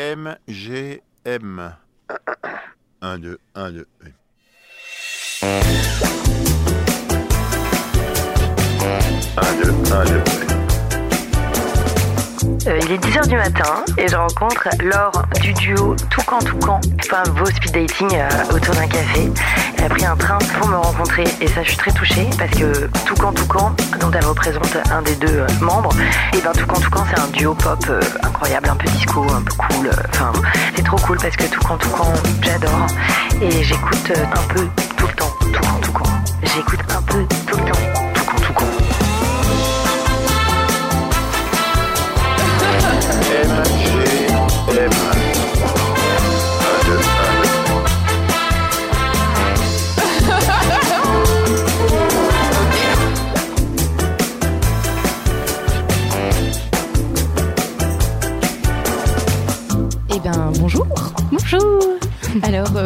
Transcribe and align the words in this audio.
M, 0.00 0.34
G, 0.48 1.02
M. 1.26 1.74
1, 3.02 3.18
2, 3.18 3.38
1, 3.54 3.70
2. 3.70 3.86
1, 5.42 5.60
2, 9.62 9.74
1, 9.92 10.04
2. 10.06 10.22
Euh, 12.66 12.78
il 12.82 12.92
est 12.92 12.98
10h 12.98 13.28
du 13.28 13.36
matin 13.36 13.84
et 13.98 14.08
je 14.08 14.16
rencontre 14.16 14.68
Laure 14.82 15.26
du 15.42 15.52
duo 15.52 15.94
Toucan 16.08 16.38
Toucan. 16.38 16.80
C'est 17.02 17.12
un 17.12 17.22
beau 17.34 17.44
speed 17.44 17.72
dating 17.72 18.08
euh, 18.14 18.54
autour 18.54 18.74
d'un 18.74 18.88
café. 18.88 19.30
Elle 19.82 19.86
a 19.86 19.88
pris 19.88 20.04
un 20.04 20.16
train 20.16 20.38
pour 20.58 20.68
me 20.68 20.76
rencontrer 20.76 21.24
et 21.40 21.46
ça 21.48 21.62
je 21.62 21.68
suis 21.68 21.76
très 21.78 21.90
touchée 21.92 22.28
parce 22.38 22.50
que 22.50 22.86
Toucan 23.06 23.32
Toucan, 23.32 23.74
dont 23.98 24.10
elle 24.12 24.26
représente 24.26 24.76
un 24.90 25.00
des 25.00 25.16
deux 25.16 25.38
euh, 25.38 25.46
membres, 25.62 25.90
et 26.34 26.40
ben 26.42 26.52
Toucan 26.52 26.80
Toucan 26.80 27.04
c'est 27.08 27.18
un 27.18 27.28
duo 27.28 27.54
pop 27.54 27.78
euh, 27.88 28.00
incroyable, 28.22 28.68
un 28.68 28.76
peu 28.76 28.88
disco, 28.90 29.22
un 29.32 29.40
peu 29.40 29.54
cool. 29.54 29.86
euh, 29.86 29.92
Enfin 30.10 30.32
c'est 30.76 30.84
trop 30.84 30.98
cool 30.98 31.16
parce 31.16 31.34
que 31.34 31.44
Toucan 31.44 31.78
Toucan 31.78 32.12
j'adore 32.42 32.86
et 33.40 33.50
j'écoute 33.62 34.12
un 34.16 34.54
peu 34.54 34.68
tout 34.98 35.06
le 35.06 35.12
temps 35.14 35.32
Toucan 35.40 35.80
Toucan. 35.80 36.10
J'écoute 36.42 36.80
un 36.94 37.02
peu 37.02 37.24
tout 37.46 37.56
le 37.56 37.64
temps 37.64 37.99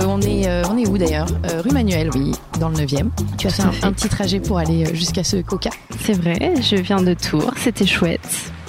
on 0.07 0.21
est 0.21 0.49
euh, 0.49 0.63
on 0.71 0.77
est 0.79 0.87
où 0.89 0.99
d'ailleurs 0.99 1.27
Euh, 1.51 1.61
Rue 1.63 1.71
Manuel, 1.71 2.11
oui, 2.15 2.33
dans 2.61 2.69
le 2.69 2.77
9e. 2.77 3.09
Tu 3.39 3.47
as 3.47 3.51
fait 3.51 3.63
un, 3.63 3.73
fait. 3.73 3.87
un 3.87 3.93
petit 3.93 4.09
trajet 4.09 4.41
pour 4.41 4.59
aller 4.59 4.85
euh, 4.87 4.95
jusqu'à 4.95 5.25
ce 5.25 5.37
Coca. 5.37 5.71
C'est 6.01 6.13
vrai, 6.15 6.55
je 6.61 6.77
viens 6.77 7.03
de 7.03 7.15
Tours, 7.15 7.53
c'était 7.57 7.87
chouette. 7.87 8.21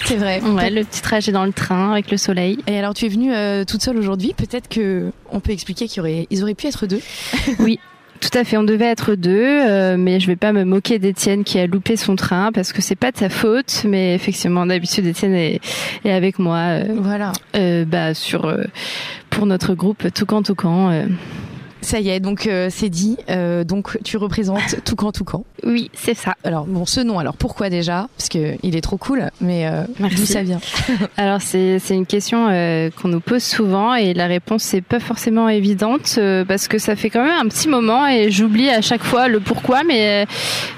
C'est 0.05 0.17
vrai. 0.17 0.41
Ouais, 0.41 0.69
le 0.69 0.83
petit 0.83 1.01
trajet 1.01 1.31
dans 1.31 1.45
le 1.45 1.53
train 1.53 1.91
avec 1.91 2.11
le 2.11 2.17
soleil. 2.17 2.59
Et 2.67 2.77
alors 2.77 2.93
tu 2.93 3.05
es 3.05 3.09
venue 3.09 3.33
euh, 3.33 3.63
toute 3.65 3.81
seule 3.81 3.97
aujourd'hui. 3.97 4.33
Peut-être 4.35 4.67
que 4.67 5.11
on 5.31 5.39
peut 5.39 5.51
expliquer 5.51 5.87
qu'ils 5.87 6.01
auraient 6.01 6.27
ils 6.29 6.43
auraient 6.43 6.53
pu 6.53 6.67
être 6.67 6.85
deux. 6.85 7.01
Tout 8.21 8.37
à 8.37 8.43
fait, 8.43 8.57
on 8.57 8.63
devait 8.63 8.85
être 8.85 9.15
deux, 9.15 9.43
euh, 9.43 9.97
mais 9.97 10.19
je 10.19 10.27
vais 10.27 10.35
pas 10.35 10.51
me 10.51 10.63
moquer 10.63 10.99
d'Étienne 10.99 11.43
qui 11.43 11.59
a 11.59 11.67
loupé 11.67 11.95
son 11.95 12.15
train 12.15 12.51
parce 12.51 12.73
que 12.73 12.81
c'est 12.81 12.95
pas 12.95 13.11
de 13.11 13.17
sa 13.17 13.29
faute, 13.29 13.83
mais 13.87 14.15
effectivement 14.15 14.65
d'habitude 14.65 15.05
Étienne 15.05 15.33
est, 15.33 15.59
est 16.03 16.11
avec 16.11 16.39
moi 16.39 16.57
euh, 16.57 16.83
Voilà. 16.97 17.33
euh, 17.55 17.85
bah, 17.85 18.13
sur 18.13 18.45
euh, 18.45 18.63
pour 19.29 19.45
notre 19.45 19.75
groupe 19.75 20.11
Toucan 20.13 20.41
Toucan. 20.41 21.05
Euh. 21.85 21.95
Ça 21.95 21.99
y 21.99 22.09
est, 22.09 22.19
donc 22.19 22.47
euh, 22.47 22.69
c'est 22.71 22.89
dit. 22.89 23.17
Euh, 23.29 23.63
donc 23.63 23.97
tu 24.03 24.17
représentes 24.17 24.83
Toucan 24.83 25.11
Toucan. 25.11 25.43
Oui, 25.63 25.89
c'est 25.93 26.13
ça. 26.13 26.35
Alors 26.43 26.65
bon, 26.65 26.85
ce 26.85 27.01
nom. 27.01 27.19
Alors 27.19 27.35
pourquoi 27.35 27.69
déjà? 27.69 28.07
Parce 28.17 28.29
que 28.29 28.55
il 28.63 28.75
est 28.75 28.81
trop 28.81 28.97
cool. 28.97 29.29
Mais 29.41 29.67
euh, 29.67 29.83
d'où 29.99 30.25
ça 30.25 30.43
vient? 30.43 30.59
Alors 31.17 31.41
c'est 31.41 31.79
c'est 31.79 31.95
une 31.95 32.05
question 32.05 32.47
euh, 32.49 32.89
qu'on 32.89 33.07
nous 33.07 33.19
pose 33.19 33.43
souvent 33.43 33.95
et 33.95 34.13
la 34.13 34.27
réponse 34.27 34.63
c'est 34.63 34.81
pas 34.81 34.99
forcément 34.99 35.49
évidente 35.49 36.15
euh, 36.17 36.45
parce 36.45 36.67
que 36.67 36.77
ça 36.77 36.95
fait 36.95 37.09
quand 37.09 37.23
même 37.23 37.45
un 37.45 37.47
petit 37.47 37.67
moment 37.67 38.07
et 38.07 38.31
j'oublie 38.31 38.69
à 38.69 38.81
chaque 38.81 39.03
fois 39.03 39.27
le 39.27 39.39
pourquoi 39.39 39.83
mais 39.83 40.25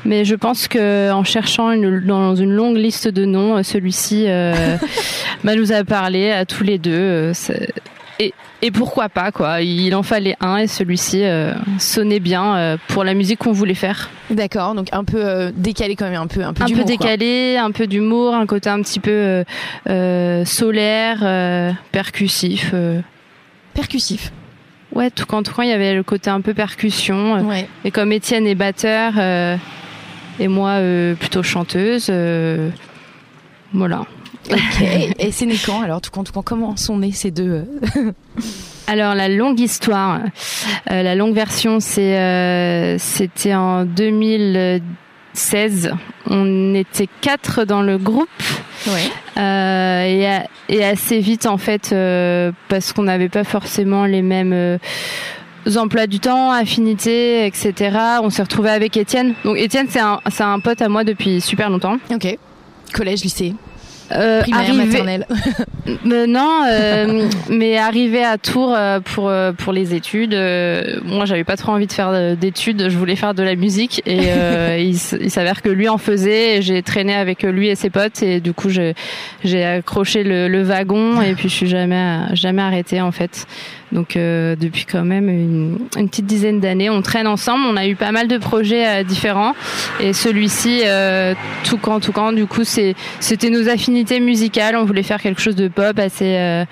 mais 0.06 0.26
je 0.26 0.36
pense 0.36 0.68
que 0.68 1.12
en 1.12 1.24
cherchant 1.24 1.72
une, 1.72 2.02
dans 2.02 2.36
une 2.36 2.52
longue 2.52 2.78
liste 2.78 3.08
de 3.08 3.26
noms 3.26 3.58
euh, 3.58 3.64
celui-ci 3.64 4.26
euh, 4.28 4.78
bah, 5.44 5.56
nous 5.56 5.72
a 5.72 5.84
parlé 5.84 6.32
à 6.32 6.46
tous 6.46 6.64
les 6.64 6.78
deux 6.78 6.92
euh, 6.92 7.34
et 8.62 8.72
pourquoi 8.72 9.10
pas 9.10 9.32
quoi 9.32 9.62
il 9.62 9.94
en 9.96 10.04
fallait 10.04 10.36
un 10.40 10.58
et 10.58 10.68
celui-ci 10.68 11.24
euh, 11.24 11.54
sonnait 11.80 12.20
bien 12.20 12.56
euh, 12.56 12.78
pour 12.88 13.04
la 13.04 13.14
musique 13.14 13.40
qu'on 13.40 13.52
voulait 13.52 13.74
faire 13.74 14.10
D'accord. 14.30 14.74
Donc 14.76 14.88
un 14.92 15.04
peu 15.04 15.24
euh, 15.24 15.52
décalé 15.56 15.96
quand 15.96 16.10
même, 16.10 16.20
un 16.22 16.28
peu 16.28 16.44
un 16.44 16.54
peu 16.54 16.64
un 16.64 16.68
peu 16.68 16.74
quoi. 16.76 16.84
décalé, 16.84 17.58
un 17.58 17.72
peu 17.72 17.88
d'humour, 17.88 18.36
un 18.36 18.46
côté 18.46 18.70
un 18.70 18.82
petit 18.82 19.00
peu 19.00 19.12
euh, 19.12 19.44
euh, 19.90 20.44
solaire, 20.46 21.20
euh, 21.24 21.72
percussif. 21.92 22.72
euh. 22.74 23.00
Percussif. 23.74 24.32
Ouais, 24.94 25.12
tout 25.12 25.26
quand 25.26 25.44
tout 25.44 25.54
quand 25.54 25.62
il 25.64 25.70
y 25.70 25.74
avait 25.74 25.94
le 25.94 26.04
côté 26.04 26.30
un 26.30 26.42
peu 26.42 26.54
percussion. 26.54 27.48
Ouais. 27.48 27.68
Et 27.86 27.92
comme 27.92 28.12
Étienne 28.12 28.48
est 28.48 28.56
batteur 28.56 29.14
euh, 29.18 29.56
et 30.40 30.48
moi 30.48 30.70
euh, 30.72 31.14
plutôt 31.16 31.44
chanteuse, 31.44 32.08
euh, 32.10 32.70
voilà. 33.74 34.02
Ok. 34.50 34.82
Et 35.20 35.32
c'est 35.32 35.46
né 35.46 35.56
quand 35.66 35.82
alors 35.82 36.00
Toucan 36.02 36.24
Toucan 36.24 36.42
Comment 36.42 36.78
sont 36.78 36.98
nés 37.00 37.12
ces 37.12 37.32
deux 37.32 37.66
euh, 37.98 38.12
Alors 38.88 39.14
la 39.16 39.28
longue 39.28 39.60
histoire, 39.60 40.22
euh, 40.92 41.04
la 41.04 41.16
longue 41.16 41.34
version, 41.36 41.80
c'est 41.82 42.18
euh, 42.18 42.98
c'était 42.98 43.56
en 43.56 43.84
2016. 43.84 45.92
On 46.30 46.74
était 46.74 47.10
quatre 47.22 47.66
dans 47.66 47.82
le 47.82 47.98
groupe. 47.98 48.30
Ouais. 48.88 48.94
Euh, 49.38 50.04
et, 50.06 50.26
a- 50.28 50.48
et 50.70 50.86
assez 50.86 51.20
vite 51.20 51.46
en 51.46 51.58
fait 51.58 51.94
parce 52.70 52.94
qu'on 52.94 53.04
n'avait 53.04 53.28
pas 53.30 53.44
forcément 53.44 54.06
les 54.06 54.22
mêmes 54.22 54.80
emplois 55.76 56.08
du 56.08 56.22
temps, 56.22 56.52
affinités, 56.52 57.46
etc. 57.46 57.74
On 58.24 58.30
s'est 58.30 58.44
retrouvé 58.44 58.70
avec 58.70 58.96
Étienne. 58.96 59.34
Donc 59.44 59.58
Étienne 59.58 59.88
c'est 59.90 60.00
un, 60.00 60.22
c'est 60.32 60.44
un 60.44 60.60
pote 60.62 60.82
à 60.82 60.88
moi 60.88 61.04
depuis 61.04 61.42
super 61.42 61.70
longtemps. 61.70 61.98
Ok. 62.14 62.38
Collège, 62.94 63.24
lycée, 63.24 63.54
Euh, 64.12 64.42
primaire, 64.42 64.74
maternelle. 64.74 65.28
Euh, 66.06 66.28
non, 66.28 66.64
euh, 66.70 67.30
mais 67.50 67.78
arrivé 67.78 68.24
à 68.24 68.38
Tours 68.38 68.74
euh, 68.76 69.00
pour 69.00 69.32
pour 69.58 69.74
les 69.74 69.94
études, 69.94 70.34
moi 71.06 71.26
j'avais 71.26 71.44
pas 71.44 71.56
trop 71.56 71.72
envie 71.72 71.88
de 71.88 71.94
faire 71.94 72.36
d'études, 72.36 72.90
je 72.90 72.98
voulais 72.98 73.16
faire 73.16 73.34
de 73.34 73.44
la 73.44 73.56
musique 73.56 74.02
et 74.06 74.28
il, 74.80 74.98
s'avère 74.98 75.62
que 75.62 75.70
lui 75.70 75.88
en 75.90 75.98
faisait. 75.98 76.62
J'ai 76.62 76.82
traîné 76.82 77.16
avec 77.16 77.44
lui 77.44 77.70
et 77.70 77.76
ses 77.76 77.90
potes 77.90 78.22
et 78.22 78.40
du 78.40 78.54
coup 78.54 78.70
j'ai 78.70 79.64
accroché 79.64 80.24
le, 80.24 80.48
le 80.48 80.64
wagon 80.64 81.22
et 81.22 81.34
puis 81.34 81.50
je 81.50 81.54
suis 81.54 81.68
jamais 81.68 82.20
jamais 82.34 82.62
arrêtée 82.62 83.02
en 83.02 83.12
fait. 83.12 83.46
Donc 83.94 84.16
depuis 84.16 84.86
quand 84.86 85.06
même 85.06 85.30
une, 85.30 85.78
une 85.98 86.10
petite 86.10 86.26
dizaine 86.26 86.60
d'années, 86.60 86.90
on 86.90 87.02
traîne 87.02 87.28
ensemble. 87.28 87.66
On 87.70 87.78
a 87.78 87.88
eu 87.88 87.96
pas 87.96 88.12
mal 88.12 88.28
de 88.28 88.38
projets 88.38 89.06
différents 89.06 89.54
et 90.02 90.12
celui-ci, 90.12 90.84
tout 91.64 91.78
quand 91.78 92.02
tout 92.02 92.12
quand, 92.12 92.34
du 92.34 92.46
coup 92.46 92.66
c'est 92.66 92.96
c'était 93.22 93.50
nos 93.50 93.70
affinités 93.70 93.97
musicales. 94.20 94.76
On 94.76 94.86
voulait 94.86 95.04
faire 95.04 95.22
quelque 95.22 95.42
chose 95.42 95.56
de 95.56 95.68
pop 95.68 95.98
assez 96.00 96.36
euh, 96.38 96.66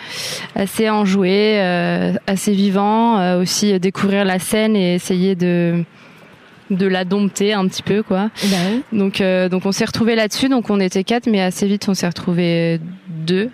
assez 0.55 0.89
enjoué, 0.89 1.59
euh, 1.61 2.13
assez 2.27 2.53
vivant, 2.53 3.19
euh, 3.19 3.41
aussi 3.41 3.79
découvrir 3.79 4.25
la 4.25 4.39
scène 4.39 4.75
et 4.75 4.95
essayer 4.95 5.35
de 5.35 5.83
de 6.71 6.87
la 6.87 7.05
dompter 7.05 7.53
un 7.53 7.67
petit 7.67 7.83
peu 7.83 8.01
quoi. 8.03 8.29
Bah 8.45 8.57
oui. 8.71 8.81
Donc 8.91 9.21
donc 9.51 9.65
on 9.65 9.71
s'est 9.71 9.85
retrouvés 9.85 10.15
là-dessus. 10.15 10.49
Donc 10.49 10.69
on 10.69 10.79
était 10.79 11.03
quatre, 11.03 11.27
mais 11.27 11.41
assez 11.41 11.67
vite 11.67 11.87
on 11.87 11.93
s'est 11.93 12.07
retrouvés 12.07 12.79
deux 13.07 13.49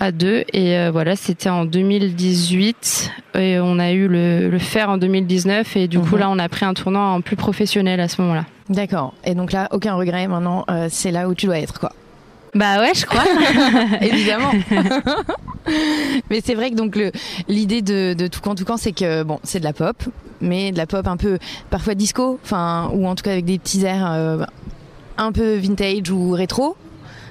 à 0.00 0.12
deux 0.12 0.44
et 0.52 0.76
euh, 0.78 0.90
voilà 0.92 1.16
c'était 1.16 1.48
en 1.48 1.64
2018 1.64 3.10
et 3.36 3.58
on 3.58 3.80
a 3.80 3.90
eu 3.90 4.06
le, 4.06 4.48
le 4.48 4.58
faire 4.60 4.90
en 4.90 4.96
2019 4.96 5.76
et 5.76 5.88
du 5.88 5.98
coup 5.98 6.14
Mhm. 6.14 6.20
là 6.20 6.30
on 6.30 6.38
a 6.38 6.48
pris 6.48 6.64
un 6.64 6.72
tournant 6.72 7.14
en 7.16 7.20
plus 7.20 7.34
professionnel 7.34 7.98
à 7.98 8.06
ce 8.06 8.22
moment-là. 8.22 8.44
D'accord. 8.68 9.14
Et 9.24 9.34
donc 9.34 9.50
là, 9.50 9.66
aucun 9.72 9.94
regret. 9.94 10.28
Maintenant, 10.28 10.64
euh, 10.70 10.88
c'est 10.90 11.10
là 11.10 11.28
où 11.28 11.34
tu 11.34 11.46
dois 11.46 11.58
être, 11.58 11.80
quoi. 11.80 11.90
Bah 12.54 12.80
ouais 12.80 12.92
je 12.94 13.06
crois. 13.06 13.24
Évidemment. 14.00 14.52
mais 16.30 16.40
c'est 16.44 16.54
vrai 16.54 16.70
que 16.70 16.76
donc 16.76 16.98
l'idée 17.48 17.82
de, 17.82 18.14
de 18.14 18.26
Toucan 18.26 18.54
Toucan, 18.54 18.76
c'est 18.76 18.92
que 18.92 19.22
bon, 19.22 19.38
c'est 19.42 19.58
de 19.60 19.64
la 19.64 19.72
pop, 19.72 19.96
mais 20.40 20.72
de 20.72 20.78
la 20.78 20.86
pop 20.86 21.06
un 21.06 21.16
peu 21.16 21.38
parfois 21.70 21.94
disco, 21.94 22.38
enfin 22.42 22.90
ou 22.92 23.06
en 23.06 23.14
tout 23.14 23.22
cas 23.22 23.32
avec 23.32 23.44
des 23.44 23.58
petits 23.58 23.84
airs 23.84 24.10
euh, 24.10 24.44
un 25.16 25.32
peu 25.32 25.56
vintage 25.56 26.10
ou 26.10 26.30
rétro. 26.32 26.76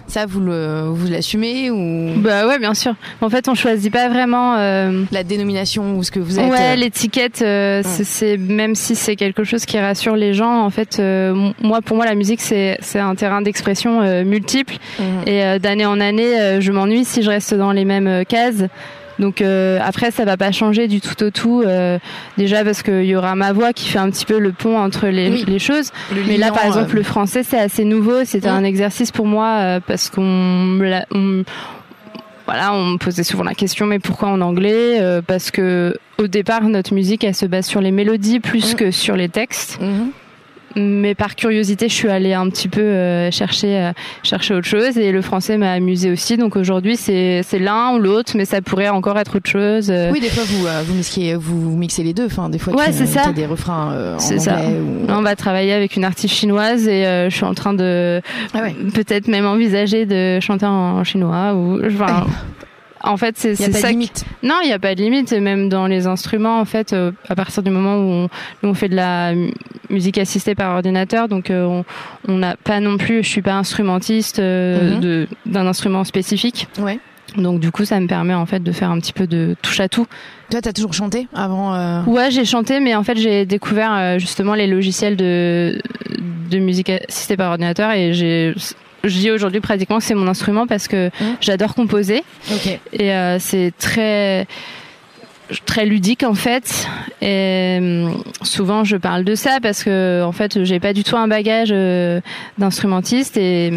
Ça, 0.08 0.26
vous 0.26 0.40
le 0.40 0.86
vous 0.90 1.08
l'assumez 1.08 1.70
ou? 1.70 2.14
Bah 2.18 2.48
ouais 2.48 2.60
bien 2.60 2.74
sûr. 2.74 2.96
En 3.22 3.30
fait 3.30 3.48
on 3.50 3.56
choisit 3.56 3.92
pas 3.92 4.08
vraiment. 4.10 4.56
euh, 4.58 5.04
la 5.12 5.24
dénomination 5.24 5.98
ou 5.98 6.04
ce 6.04 6.12
que 6.12 6.20
vous 6.20 6.40
êtes 6.40 6.50
Ouais, 6.50 6.74
euh, 6.74 6.76
l'étiquette, 6.76 7.42
euh, 7.42 7.82
c'est- 7.84 8.04
c'est 8.06 8.38
même 8.38 8.74
si 8.76 8.96
c'est 8.96 9.16
quelque 9.18 9.44
chose 9.44 9.66
qui 9.66 9.78
rassure 9.80 10.16
les 10.16 10.34
gens. 10.34 10.64
En 10.64 10.70
fait, 10.70 10.98
euh, 11.00 11.34
moi, 11.62 11.82
pour 11.82 11.98
moi, 11.98 12.06
la 12.06 12.16
musique 12.16 12.40
c'est 12.42 12.78
c'est 12.82 13.00
un 13.00 13.16
terrain 13.16 13.42
d'expression 13.42 14.02
euh, 14.02 14.24
multiple 14.24 14.76
mhm. 15.00 15.06
et 15.28 15.44
euh, 15.44 15.60
d'année 15.60 15.86
en 15.86 16.00
année, 16.00 16.40
euh, 16.40 16.62
je 16.62 16.72
m'ennuie 16.72 17.04
si 17.06 17.22
je 17.22 17.30
reste 17.30 17.54
dans 17.54 17.72
les 17.74 17.86
mêmes 17.86 18.24
cases. 18.26 18.64
Donc 19.20 19.42
euh, 19.42 19.80
après, 19.84 20.12
ça 20.12 20.26
va 20.26 20.38
pas 20.38 20.52
changer 20.52 20.88
du 20.88 21.02
tout 21.02 21.24
au 21.24 21.30
tout. 21.32 21.64
euh, 21.66 21.98
déjà 22.38 22.64
parce 22.64 22.84
qu'il 22.84 23.06
y 23.06 23.16
aura 23.16 23.36
ma 23.36 23.52
voix 23.54 23.74
qui 23.74 23.90
fait 23.90 24.00
un 24.00 24.10
petit 24.12 24.26
peu 24.26 24.38
le 24.40 24.52
pont 24.52 24.78
entre 24.78 25.08
les, 25.08 25.30
Oui. 25.30 25.46
les 25.48 25.60
choses. 25.60 25.92
Le 26.16 26.24
Mais 26.28 26.38
là, 26.38 26.52
par 26.52 26.66
exemple, 26.66 26.92
euh, 26.92 26.98
le 27.00 27.04
français, 27.04 27.44
c'est 27.44 27.60
assez 27.60 27.84
nouveau. 27.84 28.24
C'était 28.26 28.48
un 28.48 28.64
exercice 28.64 29.12
pour 29.12 29.26
moi 29.26 29.80
parce 29.88 30.10
qu'on 30.10 30.78
voilà, 32.46 32.74
on 32.74 32.86
me 32.86 32.98
posait 32.98 33.24
souvent 33.24 33.44
la 33.44 33.56
question, 33.56 33.86
mais 33.88 34.00
pourquoi 34.00 34.30
en 34.30 34.40
anglais 34.40 35.02
Parce 35.28 35.52
que 35.52 35.98
au 36.18 36.28
départ, 36.28 36.64
notre 36.64 36.94
musique, 36.94 37.24
elle 37.26 37.36
se 37.36 37.46
base 37.46 37.66
sur 37.66 37.82
les 37.82 37.92
mélodies 37.92 38.40
plus 38.40 38.74
Mm. 38.74 38.78
que 38.78 38.92
sur 38.92 39.16
les 39.18 39.30
textes. 39.30 39.80
mhm. 39.82 40.12
Mais 40.78 41.16
par 41.16 41.36
curiosité, 41.36 41.90
je 41.90 41.94
suis 41.94 42.10
allée 42.10 42.34
un 42.34 42.50
petit 42.50 42.68
peu 42.70 42.82
euh, 42.82 43.32
chercher, 43.32 43.78
euh, 43.78 43.92
chercher 44.24 44.54
autre 44.54 44.68
chose 44.68 44.98
et 44.98 45.12
le 45.12 45.22
français 45.22 45.58
m'a 45.58 45.72
amusé 45.72 46.12
aussi. 46.12 46.38
Donc 46.38 46.56
aujourd'hui, 46.56 46.96
c'est 46.96 47.42
c'est 47.44 47.60
l'un 47.60 47.94
ou 47.96 48.00
l'autre, 48.00 48.34
mais 48.36 48.46
ça 48.46 48.62
pourrait 48.62 48.90
encore 48.90 49.18
être 49.18 49.38
autre 49.38 49.50
chose. 49.50 49.90
euh. 49.90 50.12
Oui, 50.12 50.20
des 50.20 50.30
fois 50.30 50.44
vous 50.46 50.66
euh, 50.68 50.82
vous 50.86 50.94
mixez, 50.96 51.36
vous 51.36 51.76
mixez 51.76 52.04
les 52.04 52.14
deux. 52.14 52.26
Enfin, 52.28 52.50
des 52.50 52.60
fois 52.60 52.74
Ouais, 52.76 52.92
tu 52.92 53.18
as 53.20 53.32
des 53.34 53.46
refrains 53.46 54.16
en 54.16 54.20
C'est 54.20 54.36
anglais 54.36 54.44
ça. 54.44 54.60
ou- 54.62 55.08
Là, 55.08 55.18
on 55.18 55.22
va 55.22 55.36
travailler 55.36 55.74
avec 55.74 55.96
une 55.96 56.04
artiste 56.04 56.34
chinoise 56.36 56.88
et 56.88 57.04
je 57.30 57.36
suis 57.36 57.46
en 57.46 57.54
train 57.54 57.74
de 57.74 58.22
Ah 58.54 58.62
ouais. 58.62 58.76
peut-être 58.94 59.28
même 59.28 59.46
envisager 59.46 60.06
de 60.06 60.40
chanter 60.40 60.66
en 60.66 61.04
chinois 61.04 61.54
ou 61.56 61.82
enfin. 61.86 62.26
En 63.04 63.18
fait, 63.18 63.36
c'est 63.38 63.52
pas 63.56 63.72
ça 63.72 63.72
de 63.72 63.78
qui- 63.88 63.92
limite. 63.92 64.26
Non, 64.44 64.56
il 64.64 64.68
n'y 64.68 64.74
a 64.74 64.80
pas 64.80 64.96
de 64.96 65.02
limite. 65.02 65.32
Et 65.34 65.40
même 65.40 65.70
dans 65.70 65.88
les 65.88 66.08
instruments, 66.08 66.60
en 66.60 66.66
fait, 66.66 66.94
euh, 66.94 67.12
à 67.30 67.36
partir 67.36 67.64
du 67.64 67.70
moment 67.70 67.96
où 67.98 68.10
on, 68.10 68.30
nous, 68.64 68.70
on 68.70 68.74
fait 68.74 68.90
de 68.90 68.96
la 68.96 69.34
mu- 69.34 69.52
musique 69.90 70.18
assistée 70.18 70.56
par 70.56 70.76
ordinateur, 70.76 71.28
donc 71.28 71.50
euh, 71.52 71.82
on- 72.28 72.38
n'a 72.38 72.56
pas 72.58 72.80
non 72.80 72.98
plus, 72.98 73.24
je 73.24 73.30
suis 73.30 73.42
pas 73.42 73.54
instrumentiste 73.54 74.40
euh, 74.40 75.26
Mhm. 75.26 75.28
d'un 75.52 75.68
instrument 75.68 76.04
spécifique. 76.04 76.68
Ouais. 76.80 77.00
Donc 77.36 77.60
du 77.60 77.72
coup, 77.72 77.84
ça 77.84 78.00
me 78.00 78.08
permet 78.08 78.34
en 78.34 78.46
fait 78.46 78.64
de 78.64 78.72
faire 78.72 78.90
un 78.90 79.00
petit 79.00 79.12
peu 79.14 79.28
de 79.28 79.56
touche 79.62 79.80
à 79.82 79.90
tout. 79.90 80.08
Toi, 80.50 80.62
t'as 80.62 80.72
toujours 80.72 80.94
chanté 80.94 81.28
avant. 81.36 81.74
euh, 81.76 82.02
Ouais, 82.06 82.32
j'ai 82.32 82.46
chanté, 82.46 82.80
mais 82.80 82.96
en 82.96 83.04
fait, 83.04 83.18
j'ai 83.18 83.46
découvert 83.46 83.94
euh, 83.94 84.18
justement 84.18 84.54
les 84.56 84.66
logiciels 84.68 85.16
de 85.18 85.80
de 86.50 86.60
musique 86.60 86.90
assistée 86.90 87.36
par 87.36 87.52
ordinateur 87.52 87.92
et 87.92 88.14
j'ai 88.14 88.54
je 89.08 89.18
dis 89.18 89.32
aujourd'hui 89.32 89.60
pratiquement 89.62 89.98
que 89.98 90.04
c'est 90.04 90.16
mon 90.16 90.28
instrument 90.28 90.68
parce 90.68 90.88
que 90.88 91.08
Mhm. 91.22 91.38
j'adore 91.42 91.76
composer. 91.76 92.24
Et 92.94 93.12
euh, 93.14 93.38
c'est 93.40 93.72
très 93.78 94.48
très 95.66 95.86
ludique 95.86 96.24
en 96.24 96.34
fait. 96.34 96.88
Et 97.22 97.78
hum, 97.80 98.22
souvent 98.42 98.84
je 98.84 98.98
parle 98.98 99.24
de 99.24 99.34
ça 99.36 99.60
parce 99.62 99.84
que 99.84 100.22
en 100.24 100.32
fait 100.34 100.64
j'ai 100.66 100.80
pas 100.80 100.94
du 100.94 101.04
tout 101.04 101.16
un 101.16 101.28
bagage 101.28 101.70
euh, 101.72 102.20
d'instrumentiste. 102.58 103.38
Et 103.38 103.72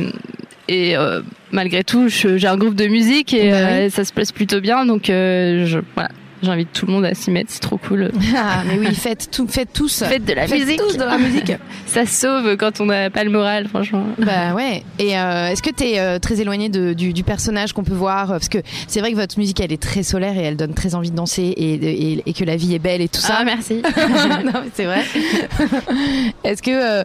et 0.68 0.96
euh, 0.96 1.20
malgré 1.52 1.82
tout 1.84 2.08
j'ai 2.08 2.46
un 2.46 2.56
groupe 2.56 2.74
de 2.76 2.86
musique 2.86 3.34
et 3.34 3.50
Bah 3.50 3.56
euh, 3.56 3.90
ça 3.90 4.04
se 4.04 4.12
place 4.12 4.32
plutôt 4.32 4.60
bien. 4.60 4.84
Donc 4.86 5.04
je 5.06 5.78
voilà 5.94 6.10
j'invite 6.42 6.72
tout 6.72 6.86
le 6.86 6.92
monde 6.92 7.04
à 7.04 7.14
s'y 7.14 7.30
mettre 7.30 7.50
c'est 7.50 7.60
trop 7.60 7.76
cool 7.76 8.10
Ah, 8.36 8.62
mais 8.66 8.78
oui, 8.78 8.94
faites 8.94 9.30
tout, 9.30 9.46
faites 9.48 9.72
tous. 9.72 10.02
faites 10.04 10.24
de 10.24 10.32
la 10.32 10.46
Faites 10.46 10.60
musique 10.60 10.80
tous 10.80 10.96
de 10.96 11.04
la 11.04 11.18
musique. 11.18 11.52
ça 11.86 12.06
sauve 12.06 12.56
quand 12.56 12.80
on 12.80 12.86
n'a 12.86 13.10
pas 13.10 13.24
le 13.24 13.30
moral 13.30 13.68
franchement 13.68 14.04
Bah 14.18 14.54
ouais. 14.54 14.82
Et 14.98 15.18
euh, 15.18 15.48
est-ce 15.48 15.62
que 15.62 15.70
t'es 15.70 15.98
euh, 15.98 16.18
très 16.18 16.40
éloigné 16.40 16.68
de, 16.68 16.92
du, 16.92 17.12
du 17.12 17.22
personnage 17.24 17.72
qu'on 17.72 17.84
peut 17.84 17.92
voir? 17.94 18.28
Parce 18.28 18.48
que 18.48 18.58
c'est 18.88 19.00
vrai 19.00 19.12
que 19.12 19.16
votre 19.16 19.38
musique, 19.38 19.60
elle 19.60 19.72
est 19.72 19.82
très 19.82 20.02
solaire 20.02 20.36
et 20.38 20.42
elle 20.42 20.56
donne 20.56 20.74
très 20.74 20.94
envie 20.94 21.10
de 21.10 21.16
danser 21.16 21.42
et, 21.42 21.74
et, 21.74 22.22
et 22.26 22.32
que 22.32 22.44
la 22.44 22.56
vie 22.56 22.74
est 22.74 22.78
belle 22.78 23.00
et 23.00 23.08
tout 23.08 23.20
ça. 23.20 23.36
ah 23.40 23.44
merci 23.44 23.82
non, 24.44 24.52
mais 24.54 24.70
c'est 24.74 24.84
vrai. 24.86 25.04
est-ce 26.44 26.62
que 26.62 26.70
euh, 27.00 27.04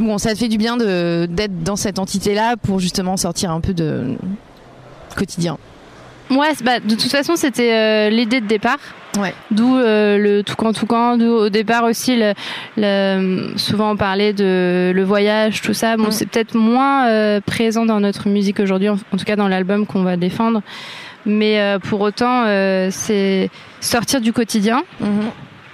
bon, 0.00 0.18
ça 0.18 0.32
te 0.32 0.38
fait 0.38 0.48
du 0.48 0.56
bien 0.58 0.76
d'être 0.76 1.62
dans 1.62 1.76
cette 1.76 1.98
entité-là 1.98 2.56
pour 2.56 2.80
justement 2.80 3.16
sortir 3.16 3.50
un 3.50 3.60
peu 3.60 3.74
de 3.74 4.14
quotidien? 5.16 5.58
Ouais, 6.30 6.48
bah, 6.64 6.80
de 6.80 6.94
toute 6.94 7.10
façon, 7.10 7.36
c'était 7.36 7.72
euh, 7.72 8.10
l'idée 8.10 8.40
de 8.40 8.46
départ. 8.46 8.78
Ouais. 9.18 9.32
D'où 9.50 9.76
euh, 9.76 10.18
le 10.18 10.42
toucan 10.42 10.72
toucan, 10.72 11.16
d'où 11.16 11.26
au 11.30 11.48
départ 11.48 11.84
aussi 11.84 12.16
le, 12.16 12.32
le- 12.76 13.56
souvent 13.56 13.92
on 13.92 13.96
parlait 13.96 14.32
de 14.32 14.90
le 14.92 15.04
voyage, 15.04 15.60
tout 15.62 15.74
ça. 15.74 15.96
Bon, 15.96 16.08
Mm. 16.08 16.10
c'est 16.12 16.26
peut-être 16.26 16.54
moins 16.56 17.06
euh, 17.08 17.40
présent 17.40 17.86
dans 17.86 18.00
notre 18.00 18.28
musique 18.28 18.58
aujourd'hui, 18.58 18.88
en, 18.88 18.94
en 19.12 19.16
tout 19.16 19.24
cas 19.24 19.36
dans 19.36 19.46
l'album 19.48 19.86
qu'on 19.86 20.02
va 20.02 20.16
défendre. 20.16 20.62
Mais 21.26 21.60
euh, 21.60 21.78
pour 21.78 22.00
autant, 22.00 22.44
c'est 22.90 23.50
sortir 23.80 24.20
du 24.20 24.32
quotidien, 24.32 24.82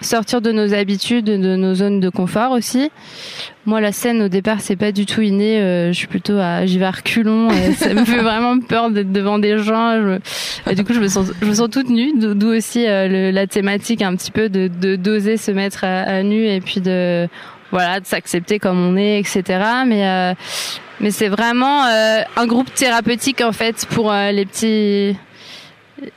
sortir 0.01 0.41
de 0.41 0.53
nos 0.53 0.73
habitudes, 0.75 1.25
de 1.27 1.37
nos 1.57 1.75
zones 1.75 2.01
de 2.01 2.09
confort 2.09 2.53
aussi. 2.53 2.91
Moi, 3.67 3.81
la 3.81 3.93
scène 3.93 4.23
au 4.23 4.29
départ, 4.29 4.61
c'est 4.61 4.77
pas 4.77 4.91
du 4.93 5.05
tout 5.07 5.21
inné. 5.21 5.61
euh, 5.61 5.89
je 5.93 5.99
suis 5.99 6.07
plutôt 6.07 6.39
à, 6.39 6.65
j'y 6.67 6.79
vais 6.79 6.87
à 6.87 6.91
reculons. 6.91 7.51
et 7.51 7.73
ça 7.73 7.93
me 7.93 8.05
fait 8.05 8.19
vraiment 8.23 8.59
peur 8.61 8.91
d'être 8.91 9.13
devant 9.13 9.39
des 9.39 9.59
gens. 9.59 9.95
Je 9.97 10.19
me- 10.71 10.75
du 10.75 10.85
coup, 10.85 10.95
je 10.95 11.01
me 11.01 11.09
sens, 11.09 11.31
je 11.41 11.47
me 11.47 11.55
sens 11.55 11.69
toute 11.71 11.91
nue. 11.91 12.13
d'o- 12.19 12.35
D'où 12.35 12.49
aussi 12.49 12.87
euh, 12.87 13.31
la 13.33 13.47
thématique 13.47 14.01
un 14.03 14.17
petit 14.17 14.31
peu 14.31 14.49
de 14.49 14.69
de- 14.69 14.97
d'oser 14.97 15.37
se 15.37 15.51
mettre 15.51 15.85
à, 15.85 16.01
à 16.03 16.23
nu 16.23 16.47
et 16.47 16.61
puis 16.61 16.81
de 16.81 17.29
voilà 17.71 18.01
de 18.01 18.07
s'accepter 18.07 18.59
comme 18.59 18.79
on 18.79 18.97
est, 18.97 19.19
etc. 19.21 19.43
Mais 19.87 20.07
euh, 20.07 20.35
mais 21.01 21.11
c'est 21.11 21.29
vraiment 21.29 21.85
euh, 21.85 22.21
un 22.37 22.47
groupe 22.47 22.73
thérapeutique 22.75 23.41
en 23.43 23.53
fait 23.53 23.87
pour 23.91 24.11
euh, 24.13 24.33
les 24.33 24.45
petits 24.47 25.17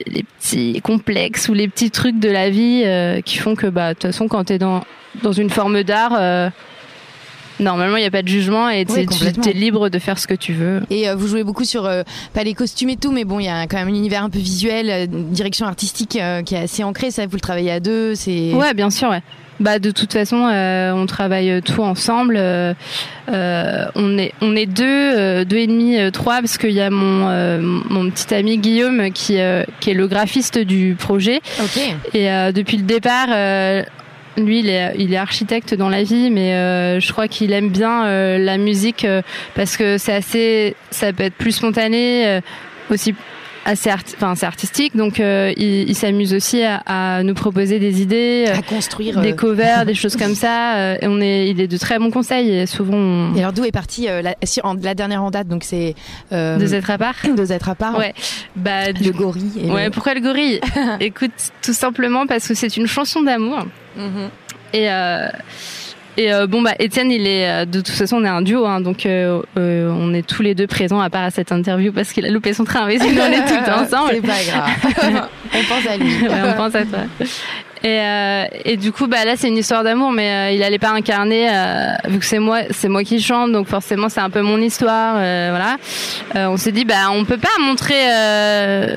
les 0.05 0.23
petits 0.23 0.81
complexes 0.81 1.49
ou 1.49 1.53
les 1.53 1.67
petits 1.67 1.91
trucs 1.91 2.19
de 2.19 2.29
la 2.29 2.49
vie 2.49 2.83
euh, 2.85 3.21
qui 3.21 3.37
font 3.37 3.55
que 3.55 3.67
bah 3.67 3.89
de 3.89 3.93
toute 3.93 4.03
façon 4.03 4.27
quand 4.27 4.45
t'es 4.45 4.57
dans 4.57 4.83
dans 5.21 5.31
une 5.31 5.49
forme 5.49 5.83
d'art 5.83 6.13
euh, 6.17 6.49
normalement 7.59 7.97
il 7.97 8.01
n'y 8.01 8.07
a 8.07 8.11
pas 8.11 8.21
de 8.21 8.27
jugement 8.27 8.69
et 8.69 8.85
Oui, 8.89 9.05
tu 9.41 9.49
es 9.49 9.53
libre 9.53 9.89
de 9.89 9.99
faire 9.99 10.17
ce 10.17 10.27
que 10.27 10.33
tu 10.33 10.53
veux 10.53 10.81
Et 10.89 11.07
euh, 11.07 11.15
vous 11.15 11.27
jouez 11.27 11.43
beaucoup 11.43 11.65
sur 11.65 11.89
pas 12.33 12.43
les 12.43 12.53
costumes 12.53 12.89
et 12.89 12.97
tout, 12.97 13.11
mais 13.11 13.25
bon, 13.25 13.39
il 13.39 13.45
y 13.45 13.49
a 13.49 13.67
quand 13.67 13.77
même 13.77 13.89
un 13.89 13.95
univers 13.95 14.23
un 14.23 14.29
peu 14.29 14.39
visuel, 14.39 15.09
une 15.11 15.29
direction 15.29 15.65
artistique 15.65 16.19
qui 16.45 16.55
est 16.55 16.57
assez 16.57 16.83
ancrée. 16.83 17.11
Ça, 17.11 17.25
vous 17.27 17.35
le 17.35 17.41
travaillez 17.41 17.71
à 17.71 17.79
deux. 17.79 18.15
C'est 18.15 18.53
ouais 18.53 18.73
bien 18.73 18.89
sûr 18.89 19.09
ouais 19.09 19.21
bah 19.59 19.79
de 19.79 19.91
toute 19.91 20.13
façon 20.13 20.47
euh, 20.51 20.91
on 20.93 21.05
travaille 21.05 21.61
tout 21.61 21.81
ensemble 21.83 22.35
euh, 22.37 22.73
euh, 23.29 23.85
on 23.95 24.17
est 24.17 24.33
on 24.41 24.55
est 24.55 24.65
deux 24.65 24.83
euh, 24.85 25.45
deux 25.45 25.57
et 25.57 25.67
demi 25.67 25.97
euh, 25.97 26.11
trois 26.11 26.39
parce 26.39 26.57
qu'il 26.57 26.71
y 26.71 26.81
a 26.81 26.89
mon 26.89 27.27
euh, 27.29 27.59
mon 27.61 28.09
petit 28.09 28.33
ami 28.33 28.57
Guillaume 28.57 29.11
qui 29.11 29.39
euh, 29.39 29.63
qui 29.79 29.91
est 29.91 29.93
le 29.93 30.07
graphiste 30.07 30.57
du 30.57 30.95
projet 30.97 31.41
Ok. 31.61 31.79
Et 32.13 32.31
euh, 32.31 32.51
depuis 32.51 32.77
le 32.77 32.83
départ, 32.83 33.27
euh, 33.31 33.83
lui, 34.37 34.59
il 34.59 34.69
est, 34.69 34.93
il 34.97 35.13
est 35.13 35.17
architecte 35.17 35.73
dans 35.75 35.89
la 35.89 36.03
vie, 36.03 36.31
mais 36.31 36.53
euh, 36.53 36.99
je 36.99 37.11
crois 37.11 37.27
qu'il 37.27 37.53
aime 37.53 37.69
bien 37.69 38.05
euh, 38.05 38.37
la 38.37 38.57
musique 38.57 39.05
euh, 39.05 39.21
parce 39.55 39.77
que 39.77 39.97
c'est 39.97 40.13
assez, 40.13 40.75
ça 40.89 41.13
peut 41.13 41.23
être 41.23 41.35
plus 41.35 41.51
spontané, 41.51 42.27
euh, 42.27 42.41
aussi 42.89 43.13
assez, 43.65 43.89
art, 43.89 44.03
c'est 44.35 44.45
artistique. 44.45 44.95
Donc, 44.95 45.19
euh, 45.19 45.53
il, 45.57 45.89
il 45.89 45.95
s'amuse 45.95 46.33
aussi 46.33 46.63
à, 46.63 46.77
à 46.85 47.23
nous 47.23 47.33
proposer 47.33 47.79
des 47.79 48.01
idées, 48.01 48.45
euh, 48.47 48.55
À 48.57 48.61
construire. 48.61 49.21
des 49.21 49.31
euh, 49.31 49.35
covers, 49.35 49.85
des 49.87 49.93
choses 49.95 50.15
comme 50.15 50.35
ça. 50.35 50.75
euh, 50.77 50.97
et 51.01 51.07
on 51.07 51.19
est, 51.21 51.49
il 51.49 51.61
est 51.61 51.67
de 51.67 51.77
très 51.77 51.99
bons 51.99 52.11
conseils 52.11 52.49
et 52.49 52.65
souvent 52.65 52.95
on, 52.97 53.35
Et 53.35 53.39
alors 53.39 53.53
d'où 53.53 53.63
est 53.65 53.71
partie 53.71 54.07
euh, 54.09 54.21
la, 54.21 54.35
si- 54.43 54.61
en- 54.63 54.75
la 54.75 54.93
dernière 54.95 55.23
en 55.23 55.31
date 55.31 55.47
Donc 55.47 55.63
c'est 55.63 55.95
euh, 56.31 56.57
de 56.57 56.73
être 56.73 56.89
à 56.89 56.97
part. 56.97 57.15
deux 57.35 57.51
êtres 57.51 57.69
à 57.69 57.75
part. 57.75 57.97
Ouais. 57.97 58.13
Bah, 58.55 58.91
Le 58.91 59.11
gorille. 59.11 59.51
Et 59.63 59.69
Ouais, 59.71 59.85
le- 59.85 59.91
pourquoi 59.91 60.13
le 60.13 60.21
gorille? 60.21 60.59
Écoute, 60.99 61.31
tout 61.61 61.73
simplement 61.73 62.25
parce 62.27 62.47
que 62.47 62.53
c'est 62.53 62.75
une 62.77 62.87
chanson 62.87 63.21
d'amour. 63.21 63.65
Mhm. 63.97 64.29
Et, 64.73 64.91
euh, 64.91 65.27
et 66.17 66.33
euh, 66.33 66.47
bon, 66.47 66.61
bah, 66.61 66.73
Étienne, 66.79 67.11
il 67.11 67.27
est, 67.27 67.49
euh, 67.49 67.65
de 67.65 67.81
toute 67.81 67.95
façon, 67.95 68.17
on 68.17 68.25
est 68.25 68.29
un 68.29 68.41
duo, 68.41 68.65
hein, 68.65 68.81
donc 68.81 69.05
euh, 69.05 69.41
euh, 69.57 69.89
on 69.91 70.13
est 70.13 70.25
tous 70.25 70.41
les 70.41 70.55
deux 70.55 70.67
présents 70.67 71.01
à 71.01 71.09
part 71.09 71.23
à 71.23 71.31
cette 71.31 71.51
interview 71.51 71.91
parce 71.91 72.11
qu'il 72.13 72.25
a 72.25 72.29
loupé 72.29 72.53
son 72.53 72.63
train, 72.63 72.85
mais 72.85 72.99
sinon 72.99 73.23
on 73.27 73.31
est 73.31 73.65
temps 73.65 73.81
ensemble. 73.83 74.11
C'est 74.13 74.21
pas 74.21 74.43
grave. 74.43 75.29
On 75.55 75.63
pense 75.65 75.87
à 75.87 75.97
lui. 75.97 76.11
Ouais, 76.23 76.29
on 76.49 76.53
pense 76.53 76.73
à 76.73 76.83
toi. 76.83 76.99
Et, 77.83 77.99
euh, 77.99 78.45
et 78.63 78.77
du 78.77 78.91
coup, 78.91 79.07
bah 79.07 79.25
là, 79.25 79.35
c'est 79.35 79.49
une 79.49 79.57
histoire 79.57 79.83
d'amour, 79.83 80.11
mais 80.11 80.31
euh, 80.31 80.55
il 80.55 80.63
allait 80.63 80.79
pas 80.79 80.91
incarner, 80.91 81.47
euh, 81.49 81.91
vu 82.07 82.17
que 82.19 82.25
c'est 82.25 82.39
moi, 82.39 82.61
c'est 82.71 82.87
moi 82.87 83.03
qui 83.03 83.21
chante, 83.21 83.51
donc 83.51 83.67
forcément, 83.67 84.07
c'est 84.07 84.21
un 84.21 84.29
peu 84.29 84.41
mon 84.41 84.57
histoire, 84.59 85.15
euh, 85.17 85.49
voilà. 85.51 85.75
Euh, 86.35 86.47
on 86.51 86.55
s'est 86.57 86.71
dit, 86.71 86.85
bah, 86.85 87.11
on 87.11 87.25
peut 87.25 87.37
pas 87.37 87.49
montrer 87.59 88.09
euh, 88.09 88.95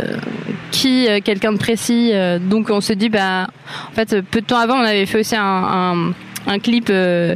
qui 0.70 1.08
euh, 1.08 1.18
quelqu'un 1.22 1.52
de 1.52 1.58
précis, 1.58 2.12
euh, 2.14 2.38
donc 2.38 2.70
on 2.70 2.80
s'est 2.80 2.94
dit, 2.94 3.08
bah, 3.08 3.48
en 3.90 3.92
fait, 3.92 4.20
peu 4.22 4.40
de 4.40 4.46
temps 4.46 4.58
avant, 4.58 4.76
on 4.76 4.84
avait 4.84 5.06
fait 5.06 5.18
aussi 5.18 5.34
un, 5.34 5.42
un, 5.42 6.12
un 6.46 6.58
clip. 6.58 6.88
Euh, 6.90 7.34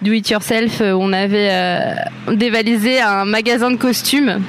Do 0.00 0.12
It 0.12 0.30
Yourself, 0.30 0.80
euh, 0.80 0.92
où 0.92 1.00
on 1.02 1.12
avait 1.12 1.48
euh, 1.50 1.94
dévalisé 2.32 3.00
un 3.00 3.24
magasin 3.24 3.70
de 3.70 3.76
costumes. 3.76 4.40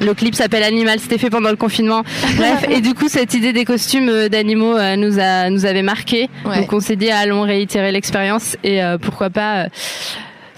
Le 0.00 0.14
clip 0.14 0.34
s'appelle 0.34 0.62
Animal, 0.62 0.98
c'était 0.98 1.18
fait 1.18 1.28
pendant 1.28 1.50
le 1.50 1.56
confinement. 1.56 2.02
Bref, 2.36 2.64
et 2.70 2.80
du 2.80 2.94
coup, 2.94 3.08
cette 3.08 3.34
idée 3.34 3.52
des 3.52 3.64
costumes 3.64 4.08
euh, 4.08 4.28
d'animaux 4.28 4.76
euh, 4.76 4.96
nous 4.96 5.18
a 5.18 5.50
nous 5.50 5.66
avait 5.66 5.82
marqué. 5.82 6.30
Ouais. 6.44 6.60
Donc 6.60 6.72
on 6.72 6.80
s'est 6.80 6.96
dit 6.96 7.10
allons 7.10 7.42
réitérer 7.42 7.92
l'expérience 7.92 8.56
et 8.64 8.82
euh, 8.82 8.96
pourquoi 8.98 9.28
pas. 9.28 9.66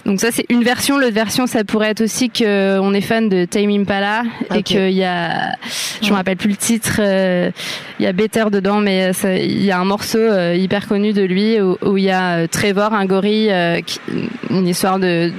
Euh, 0.05 0.09
donc 0.09 0.19
ça 0.19 0.29
c'est 0.31 0.45
une 0.49 0.63
version. 0.63 0.97
L'autre 0.97 1.13
version 1.13 1.47
ça 1.47 1.63
pourrait 1.63 1.89
être 1.89 2.01
aussi 2.01 2.29
que 2.29 2.79
on 2.79 2.93
est 2.93 3.01
fan 3.01 3.29
de 3.29 3.45
Tame 3.45 3.69
Impala 3.71 4.23
et 4.53 4.57
Ok. 4.59 4.63
qu'il 4.63 4.89
y 4.91 5.03
a, 5.03 5.53
je 6.01 6.05
me 6.07 6.11
Ouais. 6.11 6.17
rappelle 6.17 6.37
plus 6.37 6.49
le 6.49 6.55
titre. 6.55 6.97
euh, 6.99 7.51
Il 7.99 8.03
y 8.03 8.07
a 8.07 8.11
Better 8.13 8.45
dedans, 8.51 8.79
mais 8.81 9.11
euh, 9.23 9.37
il 9.37 9.63
y 9.63 9.71
a 9.71 9.79
un 9.79 9.85
morceau 9.85 10.17
euh, 10.19 10.53
hyper 10.55 10.87
connu 10.87 11.13
de 11.13 11.21
lui 11.23 11.59
où, 11.61 11.77
où 11.81 11.97
il 11.97 12.03
y 12.05 12.11
a 12.11 12.39
euh, 12.39 12.47
Trevor, 12.47 12.93
un 12.93 13.05
gorille, 13.05 13.49
euh, 13.51 13.79
qui- 13.81 13.99
une 14.49 14.67
histoire 14.67 14.99
de 14.99 15.31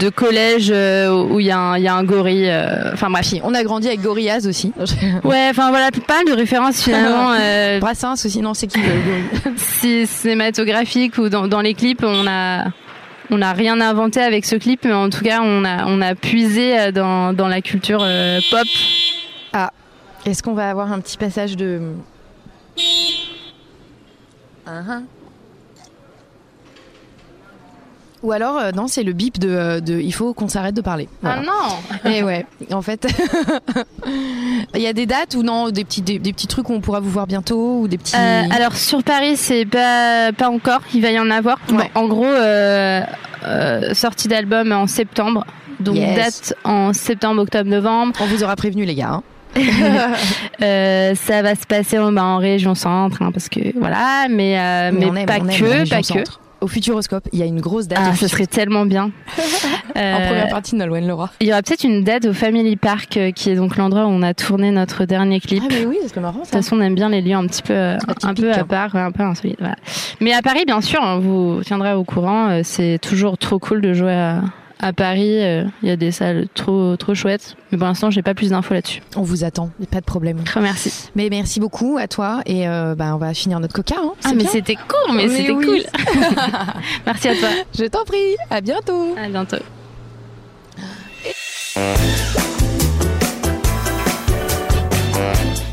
de 0.00 0.08
collège 0.08 0.70
euh, 0.72 1.10
où 1.10 1.38
il 1.40 1.46
y 1.46 1.50
a 1.50 1.58
un, 1.58 1.76
il 1.78 1.84
y 1.84 1.88
a 1.88 1.94
un 1.94 2.04
gorille. 2.04 2.48
euh, 2.48 2.92
Enfin 2.94 3.10
bref. 3.10 3.26
On 3.42 3.52
a 3.54 3.62
grandi 3.62 3.88
avec 3.88 4.00
Gorillaz 4.00 4.46
aussi. 4.48 4.72
Ouais, 5.24 5.48
enfin 5.50 5.68
voilà, 5.70 5.90
pas 6.06 6.22
de 6.26 6.32
références 6.32 6.82
finalement. 6.82 7.32
euh, 7.38 7.78
Brassens 7.80 8.24
aussi, 8.24 8.40
non, 8.40 8.54
c'est 8.54 8.66
qui 8.68 8.78
le 8.78 8.84
gorille? 8.86 9.54
Si- 9.56 10.06
cinématographiques 10.06 11.18
ou 11.18 11.28
dans, 11.28 11.46
dans 11.48 11.60
les 11.60 11.74
clips, 11.74 12.02
on 12.02 12.26
a 12.26 12.64
on 13.30 13.38
n'a 13.38 13.52
rien 13.52 13.80
inventé 13.80 14.20
avec 14.20 14.44
ce 14.44 14.56
clip, 14.56 14.84
mais 14.84 14.92
en 14.92 15.10
tout 15.10 15.22
cas, 15.22 15.40
on 15.42 15.64
a 15.64 15.86
on 15.86 16.00
a 16.00 16.14
puisé 16.14 16.78
euh, 16.78 16.92
dans 16.92 17.48
la 17.48 17.60
culture 17.60 18.00
euh, 18.02 18.40
pop. 18.50 18.66
Est-ce 20.26 20.42
qu'on 20.42 20.52
va 20.52 20.68
avoir 20.68 20.92
un 20.92 21.00
petit 21.00 21.16
passage 21.16 21.56
de. 21.56 21.80
Ah, 24.66 24.82
ah. 24.86 25.00
Ou 28.22 28.32
alors, 28.32 28.58
euh, 28.58 28.70
non, 28.72 28.88
c'est 28.88 29.04
le 29.04 29.12
bip 29.12 29.38
de, 29.38 29.48
euh, 29.48 29.80
de 29.80 29.98
il 30.00 30.12
faut 30.12 30.34
qu'on 30.34 30.48
s'arrête 30.48 30.74
de 30.74 30.80
parler. 30.80 31.08
Voilà. 31.22 31.42
Ah 31.42 31.46
non 32.04 32.10
Et 32.10 32.22
ouais, 32.22 32.46
en 32.72 32.82
fait, 32.82 33.06
il 34.74 34.80
y 34.80 34.86
a 34.86 34.92
des 34.92 35.06
dates 35.06 35.34
ou 35.34 35.42
non, 35.42 35.70
des 35.70 35.84
petits, 35.84 36.02
des, 36.02 36.18
des 36.18 36.32
petits 36.32 36.46
trucs 36.46 36.68
où 36.68 36.72
on 36.72 36.80
pourra 36.80 37.00
vous 37.00 37.10
voir 37.10 37.26
bientôt 37.26 37.80
ou 37.80 37.88
des 37.88 37.98
petits. 37.98 38.16
Euh, 38.16 38.42
alors 38.50 38.74
sur 38.74 39.02
Paris, 39.02 39.36
c'est 39.36 39.64
pas 39.66 40.32
pas 40.32 40.50
encore. 40.50 40.80
Il 40.94 41.02
va 41.02 41.10
y 41.10 41.18
en 41.18 41.30
avoir. 41.30 41.58
Ouais. 41.70 41.90
En 41.94 42.06
gros, 42.08 42.24
euh, 42.24 43.02
euh, 43.46 43.94
sortie 43.94 44.28
d'album 44.28 44.72
en 44.72 44.86
septembre. 44.86 45.46
Donc 45.80 45.94
Yes. 45.94 46.16
date 46.16 46.54
en 46.64 46.92
septembre, 46.92 47.42
octobre, 47.42 47.70
novembre. 47.70 48.12
On 48.20 48.26
vous 48.26 48.42
aura 48.42 48.56
prévenu, 48.56 48.84
les 48.84 48.94
gars. 48.96 49.10
hein. 49.12 49.22
Euh, 50.60 51.14
ça 51.14 51.40
va 51.42 51.54
se 51.54 51.64
passer 51.66 51.98
en, 52.00 52.10
bah, 52.10 52.24
en 52.24 52.38
région 52.38 52.74
centre, 52.74 53.22
hein, 53.22 53.30
parce 53.32 53.48
que 53.48 53.60
voilà, 53.78 54.26
mais 54.28 54.58
euh, 54.58 54.90
mais, 54.92 55.06
on 55.06 55.14
aime, 55.14 55.24
pas 55.26 55.34
on 55.40 55.46
aime 55.48 55.64
la 55.64 55.84
que, 55.84 55.88
pas 55.88 56.00
que. 56.00 56.06
centre. 56.06 56.40
Au 56.60 56.66
Futuroscope, 56.66 57.28
il 57.32 57.38
y 57.38 57.42
a 57.42 57.46
une 57.46 57.60
grosse 57.60 57.86
date. 57.86 57.98
Ah, 58.02 58.04
ça 58.06 58.12
Futur- 58.12 58.28
serait 58.30 58.46
tellement 58.46 58.84
bien. 58.84 59.04
en 59.96 60.00
Euh, 60.00 60.26
première 60.26 60.48
partie 60.48 60.72
de 60.72 60.78
Nolwenn 60.78 61.06
Laura. 61.06 61.30
Il 61.40 61.46
y 61.46 61.52
aura 61.52 61.62
peut-être 61.62 61.84
une 61.84 62.02
date 62.04 62.26
au 62.26 62.32
Family 62.32 62.76
Park, 62.76 63.16
euh, 63.16 63.30
qui 63.32 63.50
est 63.50 63.54
donc 63.56 63.76
l'endroit 63.76 64.04
où 64.06 64.08
on 64.10 64.22
a 64.22 64.34
tourné 64.34 64.70
notre 64.70 65.04
dernier 65.04 65.38
clip. 65.40 65.62
Ah, 65.64 65.68
mais 65.70 65.86
oui, 65.86 65.98
c'est 66.06 66.16
marrant 66.20 66.38
De 66.38 66.42
toute 66.44 66.50
ça. 66.50 66.58
façon, 66.58 66.76
on 66.76 66.80
aime 66.80 66.94
bien 66.94 67.08
les 67.10 67.20
lieux 67.20 67.34
un 67.34 67.46
petit 67.46 67.62
peu, 67.62 67.72
euh, 67.74 67.96
un 68.22 68.34
peu 68.34 68.52
à 68.52 68.60
hein. 68.60 68.64
part, 68.64 68.94
ouais, 68.94 69.00
un 69.00 69.12
peu 69.12 69.22
insolites. 69.22 69.58
Voilà. 69.60 69.76
Mais 70.20 70.32
à 70.32 70.42
Paris, 70.42 70.64
bien 70.66 70.80
sûr, 70.80 71.02
hein, 71.02 71.18
vous 71.20 71.60
tiendrez 71.64 71.92
au 71.94 72.04
courant. 72.04 72.60
C'est 72.64 72.98
toujours 73.00 73.38
trop 73.38 73.58
cool 73.58 73.80
de 73.80 73.92
jouer 73.92 74.14
à, 74.14 74.42
à 74.80 74.92
Paris. 74.92 75.42
euh, 75.42 75.64
Il 75.82 75.88
y 75.88 75.92
a 75.92 75.96
des 75.96 76.10
salles 76.12 76.46
trop, 76.54 76.96
trop 76.96 77.14
chouettes. 77.14 77.56
Mais 77.72 77.78
pour 77.78 77.86
l'instant, 77.86 78.10
j'ai 78.10 78.22
pas 78.22 78.34
plus 78.34 78.50
d'infos 78.50 78.74
là-dessus. 78.74 79.02
On 79.16 79.22
vous 79.22 79.44
attend, 79.44 79.70
pas 79.90 80.00
de 80.00 80.04
problème. 80.04 80.38
Merci. 80.60 81.10
Mais 81.14 81.28
merci 81.30 81.60
beaucoup 81.60 81.98
à 81.98 82.08
toi 82.08 82.40
et 82.46 82.68
euh, 82.68 82.94
bah, 82.94 83.14
on 83.14 83.18
va 83.18 83.34
finir 83.34 83.60
notre 83.60 83.74
coca. 83.74 83.96
Hein. 84.02 84.12
Ah, 84.24 84.32
mais 84.34 84.44
c'était 84.44 84.76
cool, 84.76 85.16
mais, 85.16 85.26
Mais 85.26 85.36
c'était 85.36 85.52
oui. 85.52 85.64
cool. 85.64 86.14
merci 87.06 87.28
à 87.28 87.34
toi. 87.34 87.48
Je 87.78 87.84
t'en 87.84 88.04
prie, 88.04 88.36
à 88.50 88.60
bientôt. 88.60 89.14
À 89.22 89.28
bientôt. 89.28 89.56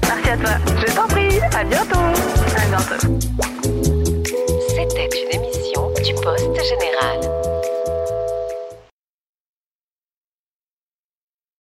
Merci 0.04 0.30
à 0.30 0.38
toi. 0.38 0.52
Je 0.88 0.94
t'en 0.96 1.08
prie. 1.08 1.40
À 1.58 1.64
bientôt. 1.64 2.00
À 2.00 2.66
bientôt. 2.70 3.20
C'était 4.70 5.10
une 5.24 5.42
émission 5.42 5.92
du 6.04 6.14
Poste 6.16 6.64
Général. 6.64 7.55